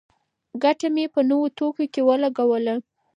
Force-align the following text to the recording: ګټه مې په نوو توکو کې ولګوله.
ګټه 0.63 0.87
مې 0.95 1.05
په 1.13 1.21
نوو 1.29 1.47
توکو 1.57 1.83
کې 1.93 2.01
ولګوله. 2.07 2.75